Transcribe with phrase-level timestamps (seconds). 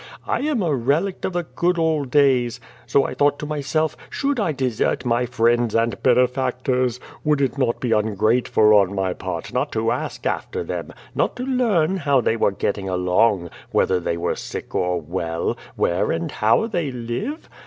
[0.25, 2.59] I am a relict of the good old days.
[2.87, 6.99] So I thought to m3'self, should I desert my friends and bene factors?
[7.23, 11.43] Would it not be ungrateful on my part not to ask after them, not to
[11.43, 16.65] learn how they were getting along, whether tJiey were sick or well, where and how
[16.65, 17.47] they live?